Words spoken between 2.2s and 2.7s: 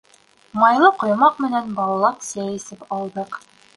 сәй